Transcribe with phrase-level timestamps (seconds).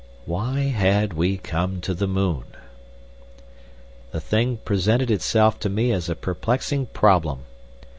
[0.25, 2.43] Why had we come to the moon?
[4.09, 7.41] The thing presented itself to me as a perplexing problem.